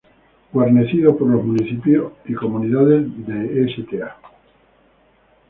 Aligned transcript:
Guarnecido 0.51 1.15
por 1.15 1.27
los 1.29 1.45
municipios 1.45 2.13
y 2.25 2.33
comunidades 2.33 3.05
de 3.27 3.71
Sta. 3.71 4.17